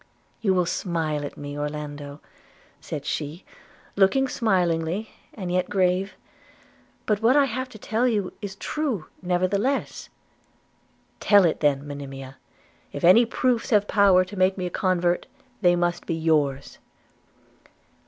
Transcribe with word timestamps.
'You 0.41 0.55
will 0.55 0.65
laugh 0.85 1.21
at 1.23 1.37
me, 1.37 1.55
Orlando,' 1.55 2.21
said 2.79 3.05
she, 3.05 3.45
looking 3.95 4.27
smilingly 4.27 5.11
and 5.35 5.51
yet 5.51 5.69
grave; 5.69 6.15
'but 7.05 7.21
what 7.21 7.35
I 7.37 7.45
have 7.45 7.69
to 7.69 7.77
tell 7.77 8.07
you 8.07 8.33
is 8.41 8.55
true 8.55 9.05
nevertheless.' 9.21 10.09
'Tell 11.19 11.45
it 11.45 11.59
then, 11.59 11.85
Monimia– 11.87 12.37
If 12.91 13.03
any 13.03 13.27
proofs 13.27 13.69
have 13.69 13.87
power 13.87 14.25
to 14.25 14.35
make 14.35 14.57
me 14.57 14.65
a 14.65 14.71
convert, 14.71 15.27
they 15.61 15.75
must 15.75 16.07
be 16.07 16.15
yours.' 16.15 16.79